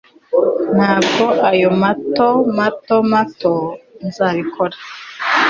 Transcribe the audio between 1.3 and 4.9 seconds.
ayo mato mato mato nzabikora